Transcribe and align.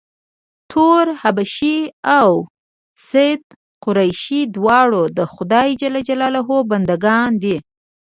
تور 0.69 1.05
حبشي 1.21 1.77
او 2.19 2.31
سید 3.07 3.41
قریشي 3.85 4.41
دواړه 4.55 5.03
د 5.17 5.19
خدای 5.33 5.69
ج 5.79 5.81
بنده 6.71 6.95
ګان 7.05 7.31
دي. 7.43 7.57